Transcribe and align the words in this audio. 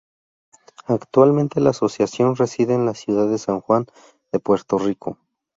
Actualmente 0.87 1.61
la 1.61 1.69
Asociación 1.69 2.35
reside 2.35 2.73
en 2.73 2.87
la 2.87 2.95
ciudad 2.95 3.27
de 3.29 3.37
San 3.37 3.61
Juan 3.61 3.85
de 4.31 4.39
Puerto 4.39 4.79
Rico. 4.79 5.19